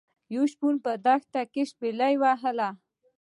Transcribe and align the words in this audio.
یو 0.35 0.43
شپون 0.51 0.75
په 0.83 0.91
دښته 1.05 1.41
کې 1.51 1.63
شپيلۍ 1.71 2.13
وهله. 2.17 2.69